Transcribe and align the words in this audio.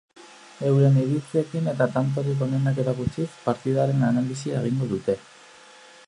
Euren 0.69 0.95
iritziekin 1.01 1.69
eta 1.73 1.87
tantorik 1.97 2.41
onenak 2.45 2.79
erakutsiz, 2.85 3.27
partidaren 3.43 4.01
analisia 4.11 4.63
egingo 4.63 4.89
dute. 4.95 5.17